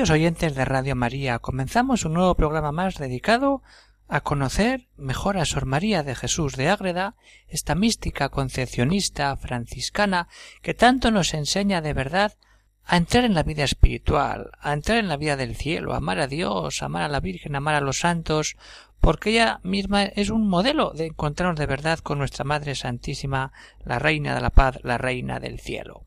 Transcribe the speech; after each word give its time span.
Queridos 0.00 0.14
oyentes 0.14 0.54
de 0.54 0.64
Radio 0.64 0.96
María, 0.96 1.40
comenzamos 1.40 2.06
un 2.06 2.14
nuevo 2.14 2.34
programa 2.34 2.72
más 2.72 2.94
dedicado 2.94 3.62
a 4.08 4.22
conocer 4.22 4.88
mejor 4.96 5.36
a 5.36 5.44
Sor 5.44 5.66
María 5.66 6.02
de 6.02 6.14
Jesús 6.14 6.56
de 6.56 6.70
Ágreda, 6.70 7.16
esta 7.48 7.74
mística 7.74 8.30
concepcionista 8.30 9.36
franciscana 9.36 10.26
que 10.62 10.72
tanto 10.72 11.10
nos 11.10 11.34
enseña 11.34 11.82
de 11.82 11.92
verdad 11.92 12.38
a 12.86 12.96
entrar 12.96 13.24
en 13.24 13.34
la 13.34 13.42
vida 13.42 13.62
espiritual, 13.62 14.52
a 14.58 14.72
entrar 14.72 14.96
en 14.96 15.08
la 15.08 15.18
vida 15.18 15.36
del 15.36 15.54
cielo, 15.54 15.92
a 15.92 15.98
amar 15.98 16.18
a 16.18 16.28
Dios, 16.28 16.80
a 16.80 16.86
amar 16.86 17.02
a 17.02 17.08
la 17.08 17.20
Virgen, 17.20 17.54
a 17.54 17.58
amar 17.58 17.74
a 17.74 17.82
los 17.82 17.98
santos, 17.98 18.56
porque 19.02 19.32
ella 19.32 19.60
misma 19.64 20.04
es 20.04 20.30
un 20.30 20.48
modelo 20.48 20.92
de 20.94 21.08
encontrarnos 21.08 21.58
de 21.58 21.66
verdad 21.66 21.98
con 21.98 22.16
nuestra 22.16 22.46
Madre 22.46 22.74
Santísima, 22.74 23.52
la 23.84 23.98
Reina 23.98 24.34
de 24.34 24.40
la 24.40 24.48
Paz, 24.48 24.78
la 24.82 24.96
Reina 24.96 25.40
del 25.40 25.60
Cielo. 25.60 26.06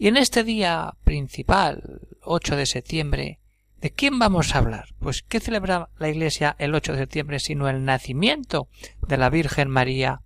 Y 0.00 0.08
en 0.08 0.16
este 0.16 0.44
día 0.44 0.94
principal, 1.04 2.00
8 2.22 2.56
de 2.56 2.64
septiembre, 2.64 3.38
¿de 3.82 3.90
quién 3.90 4.18
vamos 4.18 4.54
a 4.54 4.58
hablar? 4.58 4.94
Pues 4.98 5.22
¿qué 5.22 5.40
celebra 5.40 5.90
la 5.98 6.08
Iglesia 6.08 6.56
el 6.58 6.74
8 6.74 6.92
de 6.92 7.00
septiembre 7.00 7.38
sino 7.38 7.68
el 7.68 7.84
nacimiento 7.84 8.70
de 9.06 9.18
la 9.18 9.28
Virgen 9.28 9.68
María? 9.68 10.22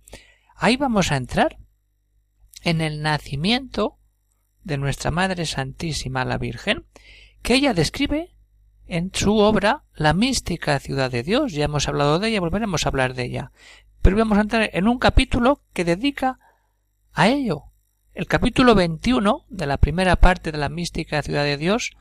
Ahí 0.55 0.77
vamos 0.77 1.11
a 1.11 1.17
entrar 1.17 1.57
en 2.63 2.79
el 2.79 3.01
nacimiento 3.01 3.99
de 4.63 4.77
nuestra 4.77 5.11
Madre 5.11 5.45
Santísima 5.45 6.23
la 6.23 6.37
Virgen, 6.37 6.85
que 7.41 7.55
ella 7.55 7.73
describe 7.73 8.33
en 8.87 9.11
su 9.13 9.39
obra 9.39 9.83
La 9.93 10.13
mística 10.13 10.79
ciudad 10.79 11.11
de 11.11 11.23
Dios. 11.23 11.51
Ya 11.51 11.65
hemos 11.65 11.89
hablado 11.89 12.17
de 12.19 12.29
ella, 12.29 12.39
volveremos 12.39 12.85
a 12.85 12.89
hablar 12.89 13.13
de 13.13 13.25
ella. 13.25 13.51
Pero 14.01 14.15
vamos 14.15 14.37
a 14.37 14.41
entrar 14.41 14.69
en 14.71 14.87
un 14.87 14.99
capítulo 14.99 15.59
que 15.73 15.83
dedica 15.83 16.39
a 17.11 17.27
ello, 17.27 17.73
el 18.15 18.27
capítulo 18.27 18.75
21 18.75 19.43
de 19.49 19.67
la 19.67 19.77
primera 19.77 20.15
parte 20.15 20.53
de 20.53 20.57
la 20.57 20.69
mística 20.69 21.21
ciudad 21.21 21.43
de 21.43 21.57
Dios 21.57 21.91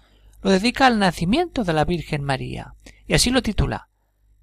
lo 0.43 0.51
dedica 0.51 0.87
al 0.87 1.01
nacimiento 1.01 1.65
de 1.65 1.73
la 1.73 1.85
Virgen 1.85 2.23
María, 2.23 2.75
y 3.09 3.15
así 3.15 3.31
lo 3.31 3.43
titula 3.43 3.89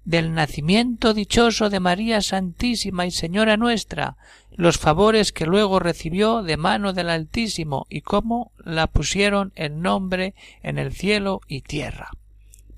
del 0.04 0.34
nacimiento 0.34 1.14
dichoso 1.14 1.70
de 1.70 1.80
María 1.80 2.20
Santísima 2.20 3.06
y 3.06 3.10
Señora 3.10 3.56
nuestra, 3.56 4.16
los 4.50 4.76
favores 4.76 5.32
que 5.32 5.46
luego 5.46 5.78
recibió 5.78 6.42
de 6.42 6.56
mano 6.56 6.92
del 6.92 7.08
Altísimo 7.08 7.86
y 7.88 8.02
cómo 8.02 8.52
la 8.58 8.88
pusieron 8.88 9.52
en 9.54 9.80
nombre 9.80 10.34
en 10.62 10.78
el 10.78 10.92
cielo 10.92 11.40
y 11.46 11.62
tierra. 11.62 12.10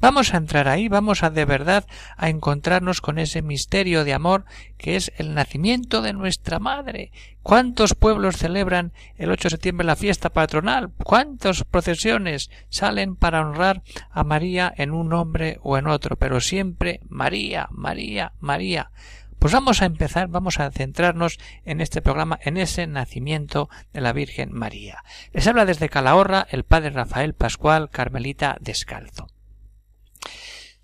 Vamos 0.04 0.34
a 0.34 0.36
entrar 0.36 0.68
ahí, 0.68 0.88
vamos 0.88 1.22
a 1.22 1.30
de 1.30 1.46
verdad 1.46 1.86
a 2.18 2.28
encontrarnos 2.28 3.00
con 3.00 3.18
ese 3.18 3.40
misterio 3.40 4.04
de 4.04 4.12
amor 4.12 4.44
que 4.76 4.96
es 4.96 5.10
el 5.16 5.32
nacimiento 5.32 6.02
de 6.02 6.12
nuestra 6.12 6.58
Madre. 6.58 7.10
¿Cuántos 7.42 7.94
pueblos 7.94 8.36
celebran 8.36 8.92
el 9.16 9.30
8 9.30 9.44
de 9.44 9.50
septiembre 9.52 9.86
la 9.86 9.96
fiesta 9.96 10.28
patronal? 10.28 10.90
¿Cuántas 11.02 11.64
procesiones 11.64 12.50
salen 12.68 13.16
para 13.16 13.40
honrar 13.40 13.82
a 14.10 14.24
María 14.24 14.70
en 14.76 14.90
un 14.90 15.08
nombre 15.08 15.58
o 15.62 15.78
en 15.78 15.86
otro? 15.86 16.16
Pero 16.16 16.42
siempre 16.42 17.00
María, 17.08 17.68
María, 17.70 18.34
María. 18.40 18.90
Pues 19.38 19.54
vamos 19.54 19.80
a 19.80 19.86
empezar, 19.86 20.28
vamos 20.28 20.60
a 20.60 20.70
centrarnos 20.70 21.38
en 21.64 21.80
este 21.80 22.02
programa, 22.02 22.38
en 22.42 22.58
ese 22.58 22.86
nacimiento 22.86 23.70
de 23.94 24.02
la 24.02 24.12
Virgen 24.12 24.52
María. 24.52 25.02
Les 25.32 25.46
habla 25.46 25.64
desde 25.64 25.88
Calahorra 25.88 26.46
el 26.50 26.64
padre 26.64 26.90
Rafael 26.90 27.32
Pascual 27.32 27.88
Carmelita 27.88 28.58
Descalzo. 28.60 29.33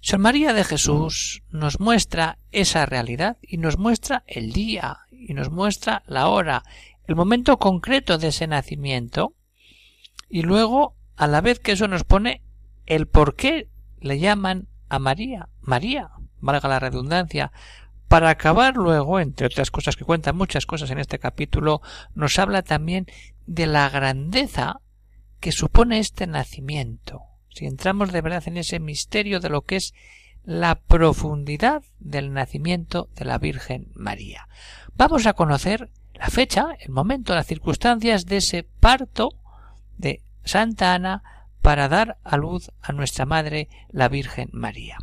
Sor 0.03 0.19
María 0.19 0.55
de 0.55 0.65
Jesús 0.65 1.43
nos 1.51 1.79
muestra 1.79 2.39
esa 2.53 2.87
realidad 2.87 3.37
y 3.43 3.59
nos 3.59 3.77
muestra 3.77 4.25
el 4.27 4.53
día 4.53 5.01
y 5.11 5.35
nos 5.35 5.51
muestra 5.51 6.03
la 6.07 6.29
hora, 6.29 6.63
el 7.07 7.17
momento 7.17 7.59
concreto 7.59 8.17
de 8.17 8.29
ese 8.29 8.47
nacimiento 8.47 9.35
y 10.31 10.43
luego 10.43 10.97
a 11.17 11.27
la 11.27 11.43
vez 11.43 11.61
que 11.61 11.73
eso 11.73 11.87
nos 11.87 12.05
pone 12.05 12.43
el 12.87 13.09
por 13.09 13.37
qué 13.37 13.69
le 14.01 14.19
llaman 14.19 14.69
a 14.89 14.99
María, 14.99 15.51
María, 15.61 16.11
valga 16.39 16.69
la 16.69 16.81
redundancia, 16.81 17.53
para 18.09 18.31
acabar 18.31 18.77
luego, 18.77 19.21
entre 19.21 19.47
otras 19.47 19.71
cosas 19.71 19.97
que 19.97 20.05
cuentan 20.05 20.35
muchas 20.35 20.67
cosas 20.67 20.91
en 20.91 20.99
este 20.99 21.19
capítulo, 21.19 21.83
nos 22.15 22.39
habla 22.39 22.63
también 22.63 23.07
de 23.47 23.67
la 23.67 23.89
grandeza 23.91 24.81
que 25.39 25.53
supone 25.53 25.99
este 25.99 26.27
nacimiento 26.27 27.30
si 27.55 27.67
entramos 27.67 28.13
de 28.13 28.21
verdad 28.21 28.43
en 28.47 28.57
ese 28.57 28.81
misterio 28.81 29.41
de 29.41 29.49
lo 29.49 29.63
que 29.63 29.77
es 29.77 29.95
la 30.45 30.77
profundidad 30.77 31.83
del 31.99 32.33
nacimiento 32.33 33.09
de 33.15 33.25
la 33.25 33.39
Virgen 33.39 33.89
María. 33.95 34.49
Vamos 34.97 35.27
a 35.27 35.35
conocer 35.35 35.91
la 36.15 36.29
fecha, 36.29 36.69
el 36.81 36.91
momento, 36.91 37.35
las 37.35 37.47
circunstancias 37.47 38.27
de 38.27 38.39
ese 38.39 38.67
parto 38.81 39.31
de 39.97 40.23
Santa 40.45 40.95
Ana 40.95 41.23
para 41.63 41.89
dar 41.89 42.19
a 42.25 42.37
luz 42.37 42.71
a 42.81 42.93
nuestra 42.93 43.27
Madre, 43.27 43.69
la 43.91 44.09
Virgen 44.09 44.49
María. 44.53 44.99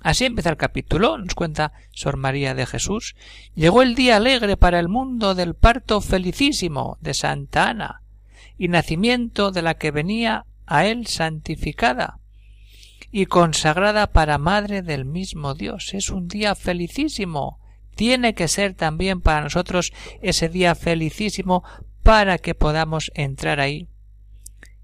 Así 0.00 0.24
empieza 0.24 0.50
el 0.50 0.56
capítulo, 0.56 1.18
nos 1.18 1.34
cuenta 1.34 1.72
Sor 1.90 2.16
María 2.16 2.54
de 2.54 2.66
Jesús. 2.66 3.16
Llegó 3.54 3.82
el 3.82 3.94
día 3.94 4.16
alegre 4.16 4.56
para 4.56 4.78
el 4.78 4.88
mundo 4.88 5.34
del 5.34 5.54
parto 5.54 6.00
felicísimo 6.00 6.98
de 7.00 7.14
Santa 7.14 7.70
Ana 7.70 8.02
y 8.58 8.68
nacimiento 8.68 9.50
de 9.50 9.62
la 9.62 9.74
que 9.74 9.90
venía 9.90 10.44
a 10.66 10.86
él 10.86 11.06
santificada 11.06 12.18
y 13.10 13.26
consagrada 13.26 14.08
para 14.08 14.38
madre 14.38 14.82
del 14.82 15.04
mismo 15.04 15.54
Dios. 15.54 15.94
Es 15.94 16.10
un 16.10 16.28
día 16.28 16.54
felicísimo. 16.54 17.60
Tiene 17.94 18.34
que 18.34 18.48
ser 18.48 18.74
también 18.74 19.20
para 19.20 19.42
nosotros 19.42 19.92
ese 20.20 20.48
día 20.48 20.74
felicísimo 20.74 21.64
para 22.02 22.38
que 22.38 22.54
podamos 22.54 23.10
entrar 23.14 23.60
ahí. 23.60 23.88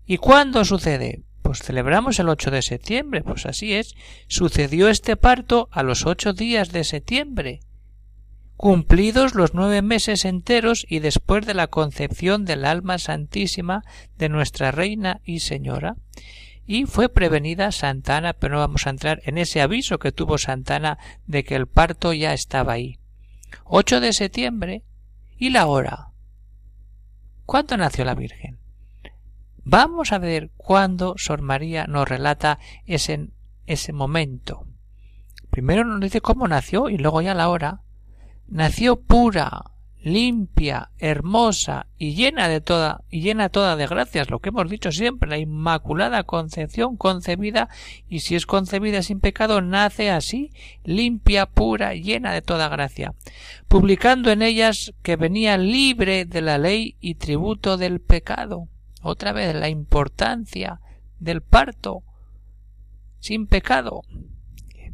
¿Y 0.06 0.16
cuándo 0.16 0.64
sucede? 0.64 1.22
Pues 1.42 1.62
celebramos 1.62 2.18
el 2.18 2.28
8 2.28 2.50
de 2.50 2.62
septiembre, 2.62 3.22
pues 3.22 3.46
así 3.46 3.74
es. 3.74 3.94
Sucedió 4.28 4.88
este 4.88 5.16
parto 5.16 5.68
a 5.72 5.82
los 5.82 6.06
ocho 6.06 6.32
días 6.32 6.72
de 6.72 6.84
septiembre 6.84 7.60
cumplidos 8.62 9.34
los 9.34 9.54
nueve 9.54 9.82
meses 9.82 10.24
enteros 10.24 10.86
y 10.88 11.00
después 11.00 11.44
de 11.44 11.52
la 11.52 11.66
concepción 11.66 12.44
del 12.44 12.64
alma 12.64 12.98
santísima 12.98 13.82
de 14.18 14.28
nuestra 14.28 14.70
reina 14.70 15.20
y 15.24 15.40
señora, 15.40 15.96
y 16.64 16.86
fue 16.86 17.08
prevenida 17.08 17.72
Santana, 17.72 18.34
pero 18.34 18.54
no 18.54 18.60
vamos 18.60 18.86
a 18.86 18.90
entrar 18.90 19.20
en 19.24 19.36
ese 19.36 19.62
aviso 19.62 19.98
que 19.98 20.12
tuvo 20.12 20.38
Santana 20.38 20.98
de 21.26 21.42
que 21.42 21.56
el 21.56 21.66
parto 21.66 22.12
ya 22.12 22.34
estaba 22.34 22.74
ahí. 22.74 23.00
8 23.64 23.98
de 23.98 24.12
septiembre 24.12 24.84
y 25.36 25.50
la 25.50 25.66
hora. 25.66 26.10
¿Cuándo 27.44 27.76
nació 27.76 28.04
la 28.04 28.14
Virgen? 28.14 28.60
Vamos 29.64 30.12
a 30.12 30.18
ver 30.18 30.52
cuándo 30.56 31.14
Sor 31.18 31.42
María 31.42 31.88
nos 31.88 32.08
relata 32.08 32.60
ese, 32.86 33.26
ese 33.66 33.92
momento. 33.92 34.68
Primero 35.50 35.84
nos 35.84 36.00
dice 36.00 36.20
cómo 36.20 36.46
nació 36.46 36.90
y 36.90 36.96
luego 36.96 37.22
ya 37.22 37.34
la 37.34 37.48
hora 37.48 37.80
nació 38.52 39.00
pura, 39.00 39.70
limpia, 40.02 40.90
hermosa 40.98 41.86
y 41.96 42.14
llena 42.14 42.48
de 42.48 42.60
toda 42.60 43.02
y 43.08 43.22
llena 43.22 43.48
toda 43.48 43.76
de 43.76 43.86
gracias, 43.86 44.30
lo 44.30 44.40
que 44.40 44.50
hemos 44.50 44.68
dicho 44.68 44.92
siempre, 44.92 45.30
la 45.30 45.38
inmaculada 45.38 46.24
concepción 46.24 46.98
concebida 46.98 47.70
y 48.08 48.20
si 48.20 48.34
es 48.34 48.44
concebida 48.44 49.02
sin 49.02 49.20
pecado 49.20 49.62
nace 49.62 50.10
así, 50.10 50.50
limpia, 50.84 51.46
pura, 51.46 51.94
llena 51.94 52.32
de 52.32 52.42
toda 52.42 52.68
gracia, 52.68 53.14
publicando 53.68 54.30
en 54.30 54.42
ellas 54.42 54.92
que 55.02 55.16
venía 55.16 55.56
libre 55.56 56.26
de 56.26 56.42
la 56.42 56.58
ley 56.58 56.96
y 57.00 57.14
tributo 57.14 57.78
del 57.78 58.00
pecado. 58.00 58.68
Otra 59.00 59.32
vez 59.32 59.54
la 59.54 59.70
importancia 59.70 60.80
del 61.20 61.40
parto 61.40 62.02
sin 63.18 63.46
pecado, 63.46 64.02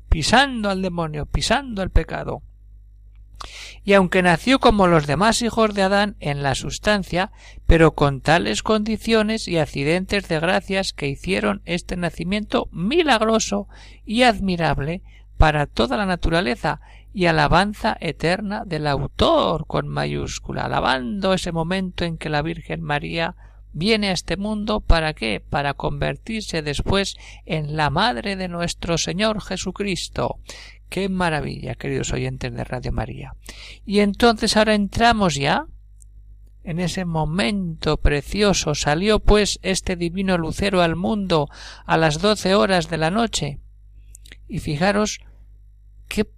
pisando 0.08 0.70
al 0.70 0.80
demonio, 0.80 1.26
pisando 1.26 1.82
el 1.82 1.90
pecado 1.90 2.42
y 3.84 3.92
aunque 3.94 4.22
nació 4.22 4.58
como 4.58 4.86
los 4.86 5.06
demás 5.06 5.42
hijos 5.42 5.74
de 5.74 5.82
Adán 5.82 6.16
en 6.20 6.42
la 6.42 6.54
sustancia, 6.54 7.30
pero 7.66 7.94
con 7.94 8.20
tales 8.20 8.62
condiciones 8.62 9.48
y 9.48 9.58
accidentes 9.58 10.28
de 10.28 10.40
gracias 10.40 10.92
que 10.92 11.08
hicieron 11.08 11.62
este 11.64 11.96
nacimiento 11.96 12.68
milagroso 12.72 13.68
y 14.04 14.22
admirable 14.22 15.02
para 15.36 15.66
toda 15.66 15.96
la 15.96 16.06
naturaleza 16.06 16.80
y 17.14 17.26
alabanza 17.26 17.96
eterna 18.00 18.64
del 18.66 18.86
autor 18.86 19.66
con 19.66 19.88
mayúscula, 19.88 20.64
alabando 20.64 21.32
ese 21.32 21.52
momento 21.52 22.04
en 22.04 22.18
que 22.18 22.28
la 22.28 22.42
Virgen 22.42 22.82
María 22.82 23.34
viene 23.78 24.08
a 24.08 24.12
este 24.12 24.36
mundo 24.36 24.80
para 24.80 25.14
qué? 25.14 25.40
Para 25.40 25.74
convertirse 25.74 26.62
después 26.62 27.16
en 27.46 27.76
la 27.76 27.90
madre 27.90 28.36
de 28.36 28.48
nuestro 28.48 28.98
Señor 28.98 29.40
Jesucristo. 29.40 30.38
Qué 30.88 31.08
maravilla, 31.08 31.74
queridos 31.74 32.12
oyentes 32.12 32.52
de 32.52 32.64
Radio 32.64 32.92
María. 32.92 33.34
Y 33.86 34.00
entonces 34.00 34.56
ahora 34.56 34.74
entramos 34.74 35.36
ya 35.36 35.66
en 36.64 36.80
ese 36.80 37.06
momento 37.06 37.96
precioso 37.96 38.74
salió 38.74 39.20
pues 39.20 39.58
este 39.62 39.96
divino 39.96 40.36
lucero 40.36 40.82
al 40.82 40.96
mundo 40.96 41.48
a 41.86 41.96
las 41.96 42.20
doce 42.20 42.54
horas 42.54 42.90
de 42.90 42.98
la 42.98 43.10
noche. 43.10 43.58
Y 44.48 44.58
fijaros 44.58 45.20
qué 46.08 46.28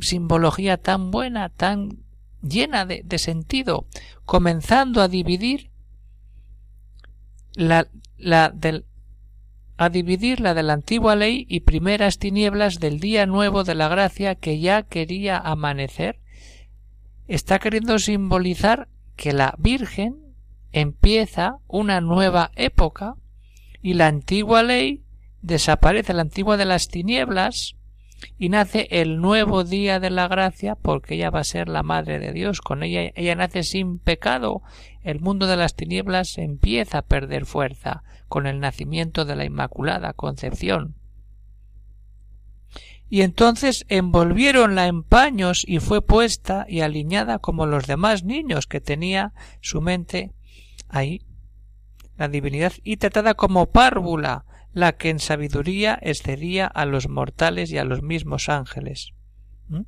simbología 0.00 0.78
tan 0.78 1.10
buena, 1.10 1.50
tan 1.50 1.98
llena 2.40 2.86
de, 2.86 3.18
sentido, 3.18 3.86
comenzando 4.24 5.02
a 5.02 5.08
dividir 5.08 5.70
la, 7.54 7.88
la 8.16 8.50
del, 8.50 8.84
a 9.76 9.88
dividir 9.88 10.40
la 10.40 10.54
de 10.54 10.62
la 10.62 10.74
antigua 10.74 11.16
ley 11.16 11.46
y 11.48 11.60
primeras 11.60 12.18
tinieblas 12.18 12.78
del 12.78 13.00
día 13.00 13.26
nuevo 13.26 13.64
de 13.64 13.74
la 13.74 13.88
gracia 13.88 14.34
que 14.34 14.60
ya 14.60 14.82
quería 14.82 15.38
amanecer, 15.38 16.20
está 17.26 17.58
queriendo 17.58 17.98
simbolizar 17.98 18.88
que 19.16 19.32
la 19.32 19.54
Virgen 19.58 20.16
empieza 20.72 21.58
una 21.66 22.00
nueva 22.00 22.50
época 22.56 23.14
y 23.82 23.94
la 23.94 24.06
antigua 24.06 24.62
ley 24.62 25.02
desaparece, 25.42 26.14
la 26.14 26.22
antigua 26.22 26.56
de 26.56 26.64
las 26.64 26.88
tinieblas, 26.88 27.76
y 28.38 28.48
nace 28.48 28.88
el 28.90 29.20
nuevo 29.20 29.64
día 29.64 30.00
de 30.00 30.10
la 30.10 30.28
gracia 30.28 30.74
porque 30.76 31.14
ella 31.14 31.30
va 31.30 31.40
a 31.40 31.44
ser 31.44 31.68
la 31.68 31.82
madre 31.82 32.18
de 32.18 32.32
Dios. 32.32 32.60
Con 32.60 32.82
ella 32.82 33.12
ella 33.14 33.34
nace 33.34 33.62
sin 33.62 33.98
pecado. 33.98 34.62
El 35.04 35.20
mundo 35.20 35.46
de 35.46 35.56
las 35.56 35.76
tinieblas 35.76 36.38
empieza 36.38 36.98
a 36.98 37.02
perder 37.02 37.44
fuerza 37.44 38.02
con 38.26 38.46
el 38.46 38.58
nacimiento 38.58 39.26
de 39.26 39.36
la 39.36 39.44
Inmaculada 39.44 40.14
Concepción. 40.14 40.96
Y 43.10 43.20
entonces 43.20 43.84
envolviéronla 43.90 44.86
en 44.86 45.02
paños 45.02 45.62
y 45.68 45.78
fue 45.78 46.00
puesta 46.00 46.64
y 46.68 46.80
aliñada 46.80 47.38
como 47.38 47.66
los 47.66 47.86
demás 47.86 48.24
niños 48.24 48.66
que 48.66 48.80
tenía 48.80 49.34
su 49.60 49.82
mente 49.82 50.32
ahí, 50.88 51.20
la 52.16 52.28
divinidad, 52.28 52.72
y 52.82 52.96
tratada 52.96 53.34
como 53.34 53.66
párvula, 53.70 54.46
la 54.72 54.96
que 54.96 55.10
en 55.10 55.18
sabiduría 55.18 55.98
excedía 56.00 56.66
a 56.66 56.86
los 56.86 57.08
mortales 57.08 57.70
y 57.70 57.78
a 57.78 57.84
los 57.84 58.02
mismos 58.02 58.48
ángeles. 58.48 59.12
¿Mm? 59.68 59.82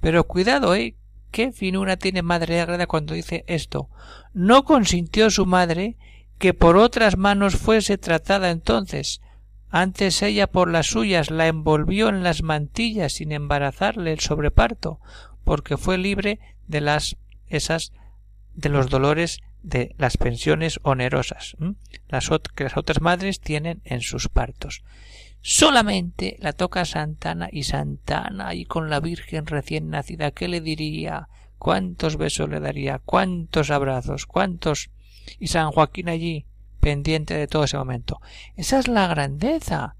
Pero 0.00 0.26
cuidado, 0.26 0.74
¿eh? 0.74 0.96
¿Qué 1.30 1.52
finura 1.52 1.96
tiene 1.96 2.22
Madre 2.22 2.60
Agreda 2.60 2.86
cuando 2.86 3.14
dice 3.14 3.44
esto? 3.46 3.88
No 4.32 4.64
consintió 4.64 5.30
su 5.30 5.46
madre 5.46 5.96
que 6.38 6.54
por 6.54 6.76
otras 6.76 7.16
manos 7.16 7.56
fuese 7.56 7.98
tratada 7.98 8.50
entonces. 8.50 9.20
Antes 9.70 10.22
ella 10.22 10.46
por 10.46 10.70
las 10.70 10.86
suyas 10.86 11.30
la 11.30 11.46
envolvió 11.46 12.08
en 12.08 12.22
las 12.22 12.42
mantillas 12.42 13.14
sin 13.14 13.32
embarazarle 13.32 14.12
el 14.12 14.20
sobreparto, 14.20 15.00
porque 15.44 15.76
fue 15.76 15.98
libre 15.98 16.38
de 16.66 16.80
las 16.80 17.16
esas 17.48 17.92
de 18.54 18.68
los 18.68 18.88
dolores 18.88 19.40
de 19.62 19.94
las 19.98 20.16
pensiones 20.16 20.80
onerosas 20.82 21.56
las 22.08 22.30
que 22.54 22.64
las 22.64 22.76
otras 22.76 23.00
madres 23.00 23.40
tienen 23.40 23.80
en 23.84 24.00
sus 24.00 24.28
partos. 24.28 24.82
Solamente 25.40 26.36
la 26.40 26.52
toca 26.52 26.84
Santana 26.84 27.48
y 27.50 27.62
Santana 27.62 28.54
y 28.54 28.64
con 28.64 28.90
la 28.90 29.00
Virgen 29.00 29.46
recién 29.46 29.90
nacida, 29.90 30.30
¿qué 30.32 30.48
le 30.48 30.60
diría? 30.60 31.28
¿Cuántos 31.58 32.16
besos 32.16 32.48
le 32.48 32.60
daría? 32.60 32.98
¿Cuántos 32.98 33.70
abrazos? 33.70 34.26
¿Cuántos? 34.26 34.90
Y 35.38 35.48
San 35.48 35.70
Joaquín 35.70 36.08
allí, 36.08 36.46
pendiente 36.80 37.34
de 37.34 37.46
todo 37.46 37.64
ese 37.64 37.78
momento. 37.78 38.20
Esa 38.56 38.78
es 38.78 38.88
la 38.88 39.06
grandeza, 39.06 39.96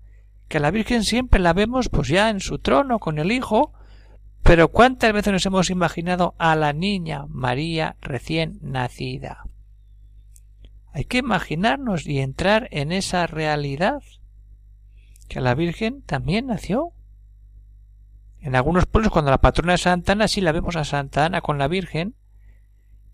que 0.49 0.61
la 0.61 0.71
Virgen 0.71 1.05
siempre 1.05 1.41
la 1.41 1.53
vemos 1.53 1.89
pues 1.89 2.09
ya 2.09 2.31
en 2.31 2.41
su 2.41 2.59
trono 2.59 2.99
con 2.99 3.19
el 3.19 3.33
Hijo, 3.33 3.73
pero 4.43 4.69
¿cuántas 4.69 5.13
veces 5.13 5.33
nos 5.33 5.47
hemos 5.47 5.71
imaginado 5.71 6.35
a 6.39 6.57
la 6.57 6.73
niña 6.73 7.27
María 7.29 7.97
recién 8.01 8.59
nacida? 8.63 9.45
Hay 10.93 11.05
que 11.05 11.19
imaginarnos 11.19 12.07
y 12.07 12.21
entrar 12.21 12.69
en 12.71 12.93
esa 12.93 13.27
realidad 13.27 14.03
que 15.29 15.41
la 15.41 15.55
Virgen 15.55 16.03
también 16.03 16.47
nació. 16.47 16.93
En 18.41 18.57
algunos 18.57 18.87
pueblos 18.87 19.13
cuando 19.13 19.31
la 19.31 19.41
patrona 19.41 19.75
es 19.75 19.83
Santa 19.83 20.13
Ana 20.13 20.29
sí 20.29 20.41
la 20.41 20.53
vemos 20.53 20.77
a 20.77 20.85
Santa 20.85 21.25
Ana 21.25 21.41
con 21.41 21.59
la 21.59 21.69
Virgen, 21.69 22.15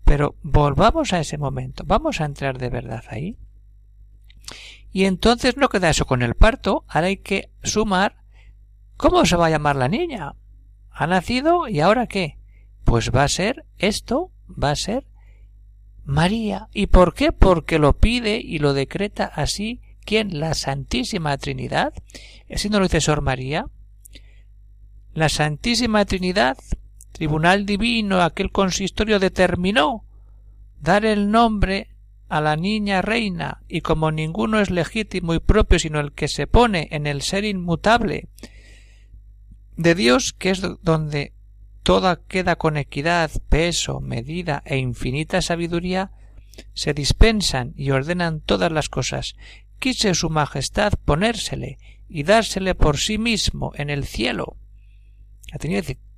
pero 0.03 0.35
volvamos 0.43 1.13
a 1.13 1.19
ese 1.19 1.37
momento, 1.37 1.83
vamos 1.85 2.21
a 2.21 2.25
entrar 2.25 2.57
de 2.57 2.69
verdad 2.69 3.03
ahí. 3.09 3.37
Y 4.91 5.05
entonces 5.05 5.57
no 5.57 5.67
queda 5.67 5.89
eso 5.89 6.05
con 6.05 6.21
el 6.21 6.35
parto, 6.35 6.85
ahora 6.87 7.07
hay 7.07 7.17
que 7.17 7.49
sumar 7.63 8.17
cómo 8.97 9.25
se 9.25 9.35
va 9.35 9.47
a 9.47 9.49
llamar 9.49 9.75
la 9.75 9.89
niña. 9.89 10.35
Ha 10.91 11.07
nacido 11.07 11.67
y 11.67 11.81
ahora 11.81 12.07
qué? 12.07 12.37
Pues 12.85 13.11
va 13.13 13.23
a 13.23 13.27
ser 13.27 13.65
esto, 13.77 14.31
va 14.47 14.71
a 14.71 14.75
ser 14.75 15.05
María. 16.05 16.69
¿Y 16.71 16.87
por 16.87 17.13
qué? 17.13 17.31
Porque 17.31 17.79
lo 17.79 17.97
pide 17.97 18.37
y 18.37 18.59
lo 18.59 18.73
decreta 18.73 19.25
así. 19.25 19.81
¿Quién? 20.05 20.39
La 20.39 20.53
Santísima 20.53 21.37
Trinidad. 21.37 21.93
¿Así 22.53 22.69
no 22.69 22.79
lo 22.79 22.85
dice 22.85 23.01
Sor 23.01 23.21
María? 23.21 23.65
La 25.13 25.29
Santísima 25.29 26.05
Trinidad, 26.05 26.57
Tribunal 27.11 27.65
Divino, 27.65 28.21
aquel 28.21 28.51
consistorio 28.51 29.19
determinó 29.19 30.05
dar 30.79 31.05
el 31.05 31.31
nombre 31.31 31.89
a 32.27 32.41
la 32.41 32.55
niña 32.55 33.01
reina, 33.01 33.61
y 33.67 33.81
como 33.81 34.11
ninguno 34.11 34.59
es 34.59 34.69
legítimo 34.69 35.33
y 35.33 35.39
propio 35.39 35.79
sino 35.79 35.99
el 35.99 36.11
que 36.11 36.27
se 36.27 36.47
pone 36.47 36.87
en 36.91 37.07
el 37.07 37.21
ser 37.21 37.45
inmutable 37.45 38.27
de 39.77 39.95
Dios, 39.95 40.33
que 40.33 40.51
es 40.51 40.61
donde 40.81 41.33
toda 41.83 42.19
queda 42.27 42.55
con 42.55 42.77
equidad, 42.77 43.31
peso, 43.49 43.99
medida 44.01 44.63
e 44.65 44.77
infinita 44.77 45.41
sabiduría, 45.41 46.11
se 46.73 46.93
dispensan 46.93 47.73
y 47.75 47.91
ordenan 47.91 48.41
todas 48.41 48.71
las 48.71 48.89
cosas. 48.89 49.35
Quise 49.85 50.15
su 50.15 50.31
majestad 50.31 50.93
ponérsele 51.05 51.77
y 52.09 52.23
dársele 52.23 52.73
por 52.73 52.97
sí 52.97 53.19
mismo 53.19 53.71
en 53.75 53.91
el 53.91 54.03
cielo. 54.03 54.57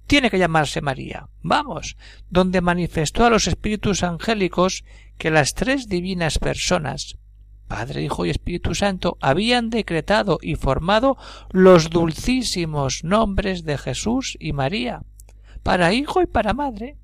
tiene 0.07 0.29
que 0.29 0.39
llamarse 0.39 0.79
María. 0.79 1.27
Vamos, 1.41 1.97
donde 2.29 2.61
manifestó 2.61 3.25
a 3.25 3.29
los 3.29 3.45
espíritus 3.45 4.03
angélicos 4.03 4.85
que 5.17 5.31
las 5.31 5.53
tres 5.53 5.89
divinas 5.89 6.39
personas, 6.39 7.17
Padre, 7.67 8.03
Hijo 8.03 8.25
y 8.25 8.29
Espíritu 8.29 8.73
Santo, 8.73 9.17
habían 9.19 9.69
decretado 9.69 10.39
y 10.41 10.55
formado 10.55 11.17
los 11.51 11.89
dulcísimos 11.89 13.03
nombres 13.03 13.65
de 13.65 13.77
Jesús 13.77 14.37
y 14.39 14.53
María 14.53 15.01
para 15.61 15.91
hijo 15.91 16.21
y 16.21 16.25
para 16.25 16.53
madre. 16.53 16.95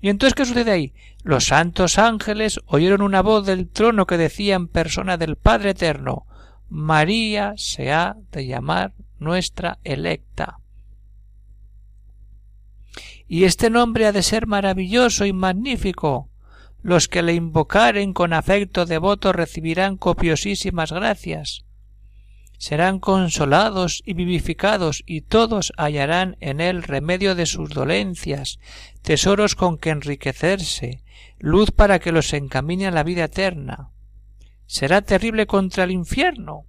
¿Y 0.00 0.08
entonces 0.08 0.34
qué 0.34 0.44
sucede 0.44 0.70
ahí? 0.70 0.94
Los 1.22 1.46
santos 1.46 1.98
ángeles 1.98 2.60
oyeron 2.66 3.02
una 3.02 3.22
voz 3.22 3.46
del 3.46 3.68
trono 3.68 4.06
que 4.06 4.18
decía 4.18 4.54
en 4.54 4.68
persona 4.68 5.16
del 5.16 5.36
Padre 5.36 5.70
Eterno 5.70 6.26
María 6.68 7.54
se 7.56 7.92
ha 7.92 8.16
de 8.32 8.46
llamar 8.46 8.92
nuestra 9.18 9.78
electa. 9.84 10.58
Y 13.28 13.44
este 13.44 13.70
nombre 13.70 14.06
ha 14.06 14.12
de 14.12 14.22
ser 14.22 14.46
maravilloso 14.46 15.26
y 15.26 15.32
magnífico. 15.32 16.28
Los 16.82 17.08
que 17.08 17.22
le 17.22 17.34
invocaren 17.34 18.12
con 18.12 18.32
afecto 18.32 18.84
devoto 18.84 19.32
recibirán 19.32 19.96
copiosísimas 19.96 20.92
gracias 20.92 21.65
serán 22.58 22.98
consolados 22.98 24.02
y 24.04 24.14
vivificados 24.14 25.02
y 25.06 25.22
todos 25.22 25.72
hallarán 25.76 26.36
en 26.40 26.60
él 26.60 26.82
remedio 26.82 27.34
de 27.34 27.46
sus 27.46 27.70
dolencias, 27.70 28.58
tesoros 29.02 29.54
con 29.54 29.78
que 29.78 29.90
enriquecerse, 29.90 31.02
luz 31.38 31.70
para 31.70 31.98
que 31.98 32.12
los 32.12 32.32
encamine 32.32 32.86
a 32.86 32.90
la 32.90 33.02
vida 33.02 33.24
eterna. 33.24 33.90
Será 34.66 35.02
terrible 35.02 35.46
contra 35.46 35.84
el 35.84 35.90
infierno. 35.90 36.64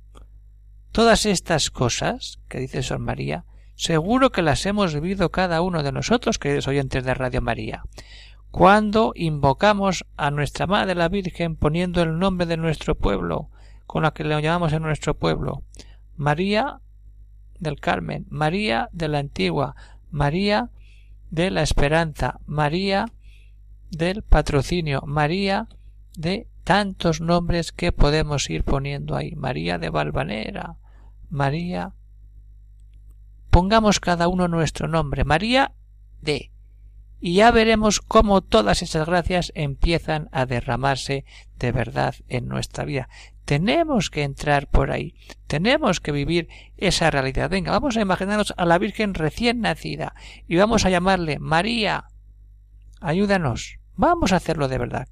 Todas 0.91 1.25
estas 1.25 1.71
cosas, 1.71 2.39
que 2.47 2.59
dice 2.59 2.83
Sor 2.83 2.99
María, 2.99 3.45
seguro 3.75 4.31
que 4.31 4.41
las 4.41 4.65
hemos 4.65 4.93
vivido 4.93 5.29
cada 5.29 5.61
uno 5.61 5.83
de 5.83 5.91
nosotros, 5.91 6.39
queridos 6.39 6.67
oyentes 6.67 7.03
de 7.03 7.13
Radio 7.13 7.41
María, 7.41 7.83
cuando 8.51 9.13
invocamos 9.15 10.05
a 10.15 10.31
nuestra 10.31 10.67
Madre 10.67 10.95
la 10.95 11.09
Virgen 11.09 11.55
poniendo 11.55 12.01
el 12.01 12.17
nombre 12.17 12.45
de 12.45 12.57
nuestro 12.57 12.95
pueblo, 12.95 13.49
con 13.85 14.03
la 14.03 14.11
que 14.11 14.23
le 14.23 14.41
llamamos 14.41 14.73
en 14.73 14.81
nuestro 14.81 15.17
pueblo 15.17 15.63
María 16.17 16.81
del 17.59 17.79
Carmen, 17.79 18.25
María 18.29 18.89
de 18.91 19.07
la 19.07 19.19
Antigua, 19.19 19.75
María 20.11 20.69
de 21.29 21.51
la 21.51 21.61
Esperanza, 21.61 22.39
María 22.45 23.05
del 23.91 24.23
Patrocinio, 24.23 25.01
María 25.05 25.67
de 26.17 26.47
tantos 26.63 27.21
nombres 27.21 27.71
que 27.71 27.91
podemos 27.91 28.49
ir 28.49 28.63
poniendo 28.63 29.15
ahí, 29.15 29.35
María 29.35 29.77
de 29.77 29.89
Valvanera, 29.89 30.75
María. 31.29 31.93
Pongamos 33.49 33.99
cada 33.99 34.27
uno 34.27 34.47
nuestro 34.47 34.87
nombre, 34.87 35.23
María 35.23 35.73
de. 36.21 36.51
y 37.21 37.35
ya 37.35 37.51
veremos 37.51 38.01
cómo 38.01 38.41
todas 38.41 38.81
esas 38.81 39.07
gracias 39.07 39.51
empiezan 39.55 40.29
a 40.31 40.45
derramarse 40.45 41.25
de 41.57 41.71
verdad 41.71 42.15
en 42.27 42.47
nuestra 42.47 42.83
vida. 42.83 43.07
Tenemos 43.47 44.09
que 44.09 44.23
entrar 44.23 44.67
por 44.67 44.91
ahí, 44.91 45.13
tenemos 45.47 46.01
que 46.01 46.11
vivir 46.11 46.49
esa 46.75 47.09
realidad. 47.09 47.49
Venga, 47.49 47.71
vamos 47.71 47.95
a 47.95 48.01
imaginarnos 48.01 48.53
a 48.57 48.65
la 48.65 48.77
Virgen 48.77 49.13
recién 49.13 49.61
nacida 49.61 50.13
y 50.49 50.57
vamos 50.57 50.83
a 50.83 50.89
llamarle 50.89 51.39
María. 51.39 52.07
Ayúdanos, 52.99 53.79
vamos 53.95 54.33
a 54.33 54.35
hacerlo 54.35 54.67
de 54.67 54.77
verdad. 54.77 55.07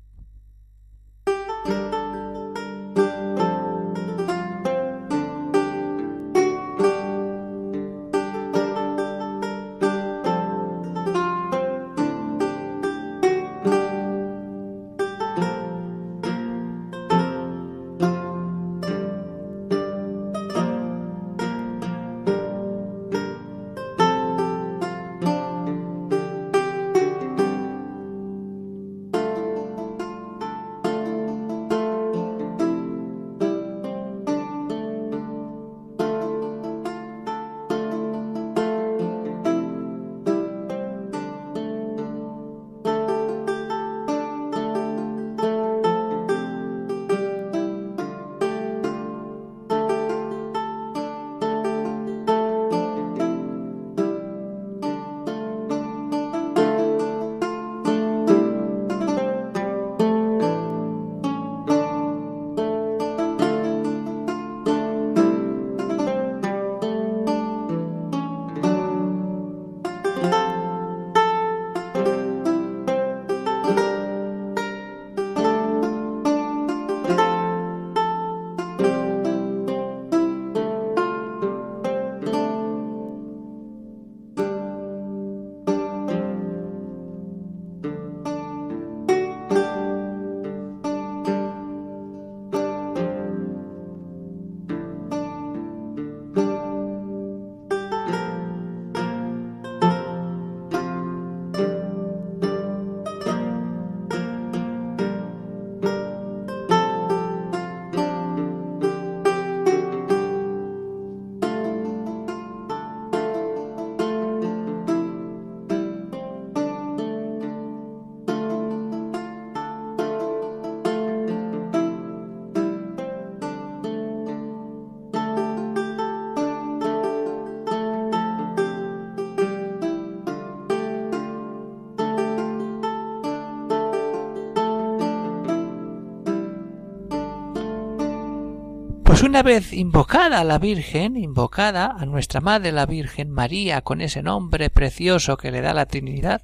Pues 139.15 139.23
una 139.23 139.43
vez 139.43 139.71
invocada 139.71 140.41
a 140.41 140.43
la 140.43 140.59
Virgen, 140.59 141.15
invocada 141.15 141.85
a 141.85 142.05
nuestra 142.05 142.41
Madre 142.41 142.73
la 142.73 142.85
Virgen 142.85 143.31
María 143.31 143.79
con 143.81 144.01
ese 144.01 144.21
nombre 144.21 144.69
precioso 144.69 145.37
que 145.37 145.51
le 145.51 145.61
da 145.61 145.73
la 145.73 145.85
Trinidad, 145.85 146.41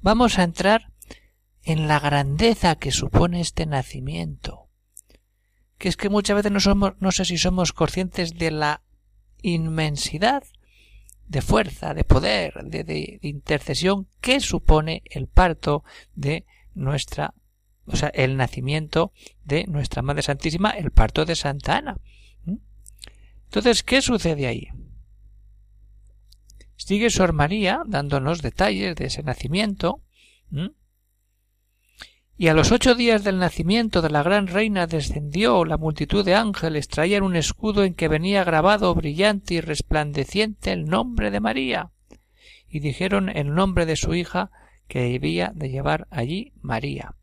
vamos 0.00 0.36
a 0.36 0.42
entrar 0.42 0.90
en 1.62 1.86
la 1.86 2.00
grandeza 2.00 2.74
que 2.74 2.90
supone 2.90 3.40
este 3.40 3.64
nacimiento. 3.64 4.66
Que 5.78 5.88
es 5.88 5.96
que 5.96 6.08
muchas 6.08 6.34
veces 6.34 6.50
no 6.50 6.58
somos, 6.58 6.94
no 6.98 7.12
sé 7.12 7.24
si 7.24 7.38
somos 7.38 7.72
conscientes 7.72 8.34
de 8.34 8.50
la 8.50 8.82
inmensidad 9.42 10.42
de 11.28 11.42
fuerza, 11.42 11.94
de 11.94 12.02
poder, 12.02 12.54
de, 12.64 12.82
de 12.82 13.20
intercesión 13.22 14.08
que 14.20 14.40
supone 14.40 15.04
el 15.04 15.28
parto 15.28 15.84
de 16.16 16.44
nuestra 16.74 17.34
o 17.92 17.96
sea, 17.96 18.08
el 18.08 18.36
nacimiento 18.36 19.12
de 19.44 19.64
nuestra 19.66 20.02
Madre 20.02 20.22
Santísima, 20.22 20.70
el 20.70 20.90
parto 20.90 21.24
de 21.24 21.34
Santa 21.34 21.78
Ana. 21.78 21.96
¿Mm? 22.44 22.56
Entonces, 23.44 23.82
¿qué 23.82 24.00
sucede 24.00 24.46
ahí? 24.46 24.68
Sigue 26.76 27.10
Sor 27.10 27.32
María 27.32 27.82
dándonos 27.86 28.42
detalles 28.42 28.96
de 28.96 29.06
ese 29.06 29.22
nacimiento. 29.22 30.02
Y 32.36 32.48
a 32.48 32.54
los 32.54 32.72
ocho 32.72 32.94
días 32.94 33.22
del 33.22 33.38
nacimiento 33.38 34.00
de 34.00 34.10
la 34.10 34.22
gran 34.22 34.46
reina 34.46 34.86
descendió 34.86 35.64
la 35.64 35.76
multitud 35.76 36.24
de 36.24 36.34
ángeles, 36.34 36.88
traían 36.88 37.22
un 37.22 37.36
escudo 37.36 37.84
en 37.84 37.94
que 37.94 38.08
venía 38.08 38.44
grabado 38.44 38.94
brillante 38.94 39.54
y 39.54 39.60
resplandeciente 39.60 40.72
el 40.72 40.86
nombre 40.86 41.30
de 41.30 41.40
María, 41.40 41.90
y 42.66 42.80
dijeron 42.80 43.28
el 43.28 43.54
nombre 43.54 43.84
de 43.84 43.96
su 43.96 44.14
hija 44.14 44.50
que 44.88 45.00
debía 45.00 45.52
de 45.54 45.68
llevar 45.68 46.08
allí 46.10 46.54
María 46.62 47.14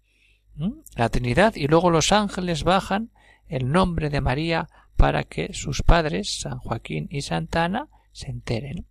la 0.96 1.10
Trinidad 1.10 1.56
y 1.56 1.68
luego 1.68 1.90
los 1.90 2.12
ángeles 2.12 2.64
bajan 2.64 3.12
el 3.48 3.72
nombre 3.72 4.10
de 4.10 4.22
María 4.22 4.70
para 4.96 5.24
que 5.24 5.54
sus 5.54 5.84
padres, 5.84 6.40
San 6.40 6.58
Joaquín 6.60 7.08
y 7.12 7.22
Santa 7.22 7.66
Ana, 7.66 7.88
se 8.12 8.30
enteren. 8.30 8.88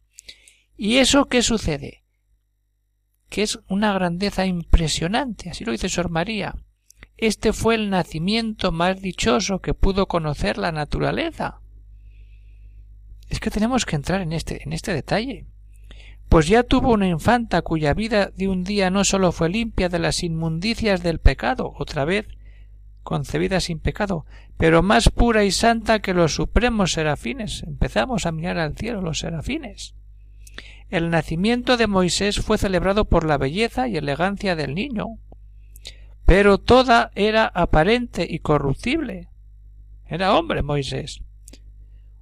¿Y 0.76 0.98
eso 0.98 1.26
qué 1.26 1.42
sucede? 1.42 2.04
Que 3.28 3.42
es 3.42 3.58
una 3.68 3.92
grandeza 3.92 4.46
impresionante, 4.46 5.50
así 5.50 5.64
lo 5.64 5.72
dice 5.72 5.88
Sor 5.88 6.10
María. 6.10 6.54
Este 7.16 7.52
fue 7.52 7.74
el 7.74 7.90
nacimiento 7.90 8.72
más 8.72 9.00
dichoso 9.00 9.60
que 9.60 9.74
pudo 9.74 10.06
conocer 10.06 10.58
la 10.58 10.70
naturaleza. 10.70 11.60
Es 13.28 13.40
que 13.40 13.50
tenemos 13.50 13.84
que 13.86 13.96
entrar 13.96 14.20
en 14.20 14.32
este, 14.32 14.62
en 14.62 14.72
este 14.72 14.92
detalle 14.92 15.46
pues 16.28 16.48
ya 16.48 16.64
tuvo 16.64 16.92
una 16.92 17.08
infanta 17.08 17.62
cuya 17.62 17.94
vida 17.94 18.30
de 18.36 18.48
un 18.48 18.64
día 18.64 18.90
no 18.90 19.04
sólo 19.04 19.32
fue 19.32 19.48
limpia 19.48 19.88
de 19.88 19.98
las 19.98 20.22
inmundicias 20.22 21.02
del 21.02 21.18
pecado, 21.20 21.72
otra 21.76 22.04
vez 22.04 22.26
concebida 23.02 23.60
sin 23.60 23.78
pecado, 23.78 24.26
pero 24.56 24.82
más 24.82 25.08
pura 25.10 25.44
y 25.44 25.52
santa 25.52 26.00
que 26.00 26.12
los 26.12 26.34
supremos 26.34 26.92
serafines. 26.92 27.62
Empezamos 27.62 28.26
a 28.26 28.32
mirar 28.32 28.58
al 28.58 28.76
cielo 28.76 29.00
los 29.00 29.20
serafines. 29.20 29.94
El 30.90 31.10
nacimiento 31.10 31.76
de 31.76 31.86
Moisés 31.86 32.40
fue 32.40 32.58
celebrado 32.58 33.04
por 33.04 33.24
la 33.24 33.38
belleza 33.38 33.86
y 33.86 33.96
elegancia 33.96 34.56
del 34.56 34.74
niño, 34.74 35.18
pero 36.24 36.58
toda 36.58 37.12
era 37.14 37.46
aparente 37.46 38.26
y 38.28 38.40
corruptible. 38.40 39.28
Era 40.06 40.34
hombre 40.36 40.62
Moisés. 40.62 41.22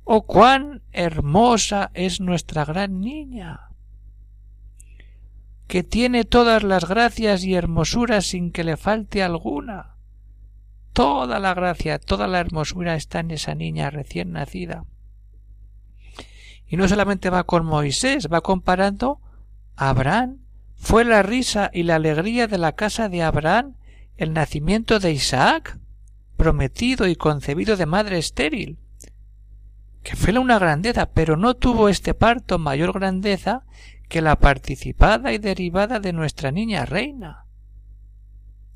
Oh 0.05 0.27
cuán 0.27 0.83
hermosa 0.93 1.91
es 1.95 2.21
nuestra 2.21 2.67
gran 2.67 3.01
niña 3.01 3.74
que 5.67 5.83
tiene 5.83 6.25
todas 6.25 6.63
las 6.63 6.87
gracias 6.87 7.45
y 7.45 7.55
hermosuras 7.55 8.27
sin 8.27 8.53
que 8.53 8.65
le 8.65 8.77
falte 8.77 9.23
alguna. 9.23 9.97
Toda 10.93 11.39
la 11.41 11.55
gracia, 11.55 11.99
toda 11.99 12.29
la 12.29 12.41
hermosura 12.41 12.95
está 12.95 13.21
en 13.21 13.31
esa 13.33 13.55
niña 13.55 13.91
recién 13.91 14.33
nacida. 14.33 14.85
Y 16.67 16.77
no 16.77 16.87
solamente 16.89 17.31
va 17.31 17.45
con 17.45 17.67
Moisés, 17.67 18.29
va 18.33 18.41
comparando 18.41 19.21
a 19.77 19.91
Abraham. 19.91 20.39
Fue 20.77 21.05
la 21.05 21.23
risa 21.23 21.71
y 21.73 21.83
la 21.85 21.97
alegría 21.97 22.47
de 22.47 22.59
la 22.59 22.73
casa 22.73 23.09
de 23.09 23.23
Abraham 23.23 23.75
el 24.17 24.33
nacimiento 24.33 25.01
de 25.01 25.13
Isaac, 25.13 25.79
prometido 26.37 27.09
y 27.09 27.17
concebido 27.17 27.77
de 27.77 27.87
madre 27.87 28.19
estéril. 28.19 28.79
que 30.03 30.17
fue 30.17 30.39
una 30.39 30.59
grandeza, 30.59 31.07
pero 31.07 31.39
no 31.39 31.55
tuvo 31.55 31.89
este 31.89 32.13
parto 32.13 32.59
mayor 32.59 32.93
grandeza 32.93 33.63
que 34.09 34.21
la 34.21 34.37
participada 34.37 35.33
y 35.33 35.39
derivada 35.39 36.01
de 36.01 36.13
nuestra 36.13 36.51
niña 36.51 36.85
reina. 36.85 37.45